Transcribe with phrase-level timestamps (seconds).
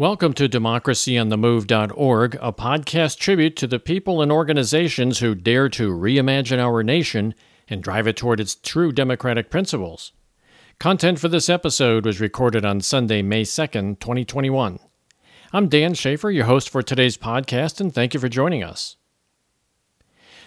[0.00, 6.58] Welcome to democracyonthemove.org, a podcast tribute to the people and organizations who dare to reimagine
[6.58, 7.34] our nation
[7.68, 10.12] and drive it toward its true democratic principles.
[10.78, 14.78] Content for this episode was recorded on Sunday, May 2nd, 2021.
[15.52, 18.96] I'm Dan Schaefer, your host for today's podcast, and thank you for joining us.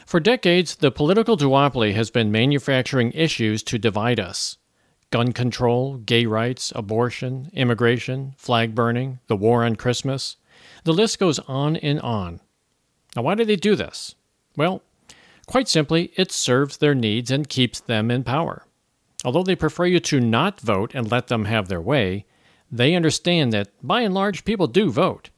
[0.08, 4.58] For decades, the political duopoly has been manufacturing issues to divide us
[5.14, 10.38] gun control, gay rights, abortion, immigration, flag burning, the war on Christmas.
[10.86, 12.40] The list goes on and on.
[13.16, 14.16] Now, why do they do this?
[14.58, 14.82] Well,
[15.46, 18.66] quite simply, it serves their needs and keeps them in power.
[19.24, 22.26] Although they prefer you to not vote and let them have their way,
[22.72, 25.30] they understand that by and large people do vote.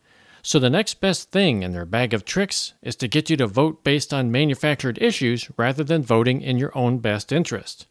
[0.42, 3.45] So the next best thing in their bag of tricks is to get you to
[3.45, 7.88] vote based on manufactured issues rather than voting in your own best interest.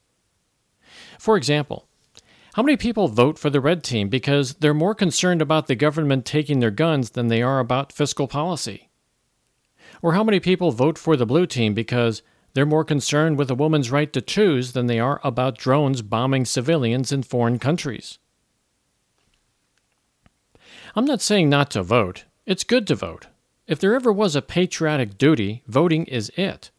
[1.24, 1.88] For example,
[2.52, 6.26] how many people vote for the red team because they're more concerned about the government
[6.26, 8.90] taking their guns than they are about fiscal policy?
[10.02, 12.20] Or how many people vote for the blue team because
[12.52, 16.44] they're more concerned with a woman's right to choose than they are about drones bombing
[16.44, 18.18] civilians in foreign countries?
[20.94, 22.26] I'm not saying not to vote.
[22.44, 23.28] It's good to vote.
[23.66, 26.70] If there ever was a patriotic duty, voting is it.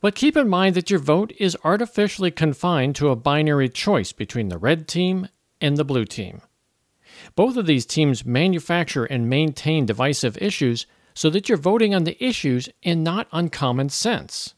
[0.00, 4.48] But keep in mind that your vote is artificially confined to a binary choice between
[4.48, 5.28] the red team
[5.60, 6.42] and the blue team.
[7.34, 12.22] Both of these teams manufacture and maintain divisive issues so that you're voting on the
[12.22, 14.54] issues and not on common sense.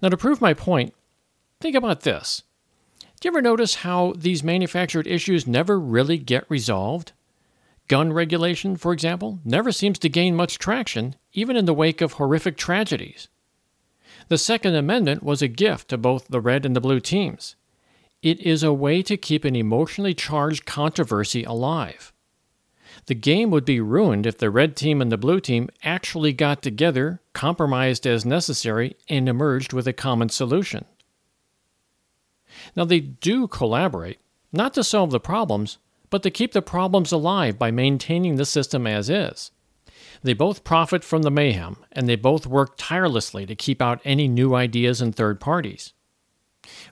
[0.00, 0.94] Now, to prove my point,
[1.60, 2.44] think about this.
[3.20, 7.12] Do you ever notice how these manufactured issues never really get resolved?
[7.88, 12.14] Gun regulation, for example, never seems to gain much traction, even in the wake of
[12.14, 13.28] horrific tragedies.
[14.32, 17.54] The Second Amendment was a gift to both the red and the blue teams.
[18.22, 22.14] It is a way to keep an emotionally charged controversy alive.
[23.08, 26.62] The game would be ruined if the red team and the blue team actually got
[26.62, 30.86] together, compromised as necessary, and emerged with a common solution.
[32.74, 34.18] Now, they do collaborate,
[34.50, 35.76] not to solve the problems,
[36.08, 39.50] but to keep the problems alive by maintaining the system as is.
[40.22, 44.28] They both profit from the mayhem, and they both work tirelessly to keep out any
[44.28, 45.92] new ideas and third parties.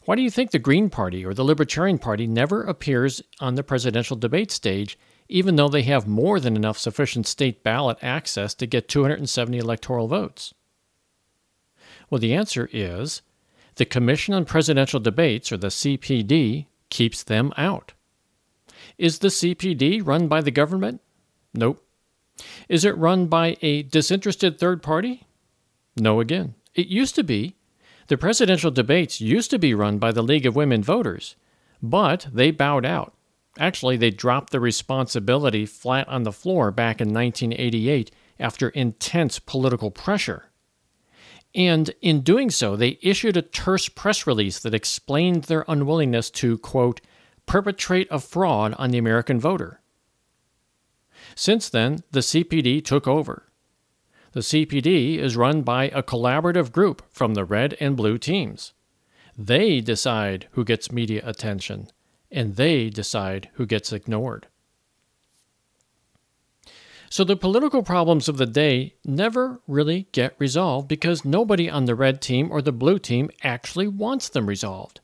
[0.04, 3.62] Why do you think the Green Party or the Libertarian Party never appears on the
[3.62, 4.98] presidential debate stage,
[5.28, 10.08] even though they have more than enough sufficient state ballot access to get 270 electoral
[10.08, 10.52] votes?
[12.08, 13.22] Well, the answer is
[13.76, 17.92] the Commission on Presidential Debates, or the CPD, keeps them out.
[18.98, 21.00] Is the CPD run by the government?
[21.54, 21.84] Nope.
[22.68, 25.24] Is it run by a disinterested third party?
[25.96, 26.54] No, again.
[26.74, 27.56] It used to be.
[28.08, 31.36] The presidential debates used to be run by the League of Women Voters,
[31.82, 33.14] but they bowed out.
[33.58, 39.90] Actually, they dropped the responsibility flat on the floor back in 1988 after intense political
[39.90, 40.46] pressure.
[41.54, 46.58] And in doing so, they issued a terse press release that explained their unwillingness to,
[46.58, 47.00] quote,
[47.46, 49.80] perpetrate a fraud on the American voter.
[51.34, 53.44] Since then, the CPD took over.
[54.32, 58.72] The CPD is run by a collaborative group from the red and blue teams.
[59.36, 61.88] They decide who gets media attention,
[62.30, 64.46] and they decide who gets ignored.
[67.12, 71.96] So the political problems of the day never really get resolved because nobody on the
[71.96, 74.99] red team or the blue team actually wants them resolved.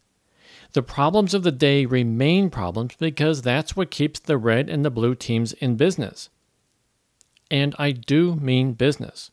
[0.72, 4.90] The problems of the day remain problems because that's what keeps the red and the
[4.90, 6.28] blue teams in business.
[7.50, 9.30] And I do mean business.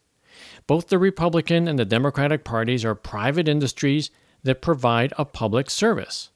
[0.67, 4.09] Both the Republican and the Democratic parties are private industries
[4.43, 6.29] that provide a public service.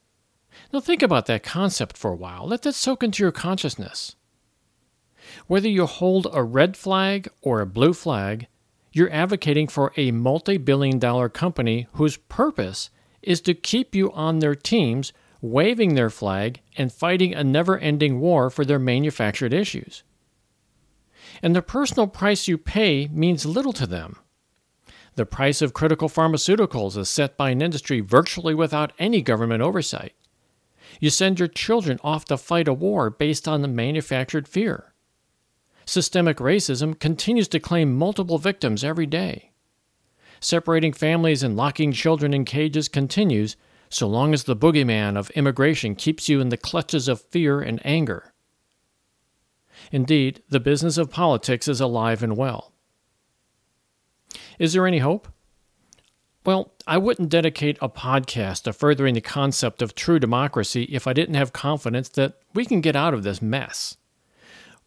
[0.74, 2.48] Now, think about that concept for a while.
[2.48, 4.16] Let that soak into your consciousness.
[5.48, 8.48] Whether you hold a red flag or a blue flag,
[8.92, 12.90] you're advocating for a multi billion dollar company whose purpose
[13.22, 18.20] is to keep you on their teams, waving their flag, and fighting a never ending
[18.20, 20.04] war for their manufactured issues.
[21.42, 24.18] And the personal price you pay means little to them.
[25.16, 30.14] The price of critical pharmaceuticals is set by an industry virtually without any government oversight.
[31.00, 34.94] You send your children off to fight a war based on the manufactured fear.
[35.86, 39.52] Systemic racism continues to claim multiple victims every day.
[40.40, 43.56] Separating families and locking children in cages continues
[43.90, 47.84] so long as the boogeyman of immigration keeps you in the clutches of fear and
[47.86, 48.34] anger.
[49.92, 52.74] Indeed, the business of politics is alive and well.
[54.60, 55.28] Is there any hope?
[56.46, 61.14] Well, I wouldn't dedicate a podcast to furthering the concept of true democracy if I
[61.14, 63.98] didn't have confidence that we can get out of this mess.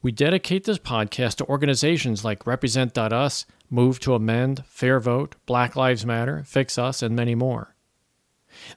[0.02, 6.06] We dedicate this podcast to organizations like Represent.us, Move to Amend, Fair Vote, Black Lives
[6.06, 7.74] Matter, Fix Us, and many more.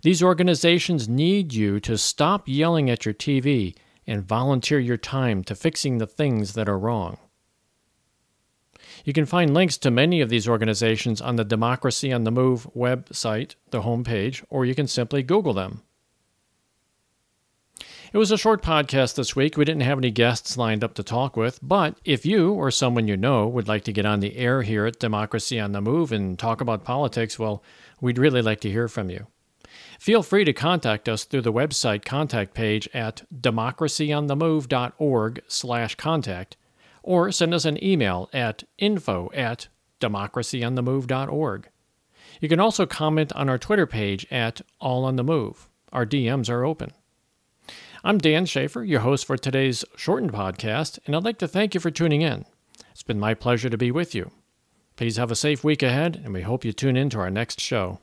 [0.02, 3.74] These organizations need you to stop yelling at your TV
[4.06, 7.18] and volunteer your time to fixing the things that are wrong.
[9.06, 12.68] You can find links to many of these organizations on the Democracy on the Move
[12.76, 15.84] website, the homepage, or you can simply Google them.
[18.13, 19.57] It was a short podcast this week.
[19.57, 23.07] We didn't have any guests lined up to talk with, but if you or someone
[23.07, 26.12] you know would like to get on the air here at Democracy on the Move
[26.12, 27.63] and talk about politics, well,
[28.01, 29.25] we'd really like to hear from you.
[30.00, 36.56] Feel free to contact us through the website contact page at democracyonthemove.org slash contact
[37.01, 39.69] or send us an email at info at
[40.01, 41.68] democracyonthemove.org.
[42.39, 45.68] You can also comment on our Twitter page at All on the Move.
[45.92, 46.92] Our DMs are open.
[48.06, 51.80] I'm Dan Schaefer, your host for today's shortened podcast, and I'd like to thank you
[51.80, 52.44] for tuning in.
[52.92, 54.30] It's been my pleasure to be with you.
[54.98, 57.62] Please have a safe week ahead, and we hope you tune in to our next
[57.62, 58.00] show.